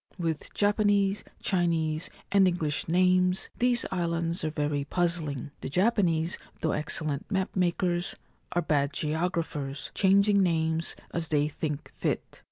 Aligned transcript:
With 0.17 0.55
Japanese, 0.55 1.23
Chinese, 1.43 2.09
and 2.31 2.47
English 2.47 2.87
names, 2.87 3.49
these 3.59 3.85
islands 3.91 4.43
are 4.43 4.49
very 4.49 4.83
puzzling. 4.83 5.51
The 5.61 5.69
Japanese, 5.69 6.39
though 6.61 6.71
excellent 6.71 7.29
map 7.29 7.55
makers, 7.55 8.15
are 8.53 8.63
bad 8.63 8.93
geographers, 8.93 9.91
changing 9.93 10.41
names 10.41 10.95
as 11.11 11.27
they 11.27 11.47
think 11.47 11.93
fit. 11.97 12.39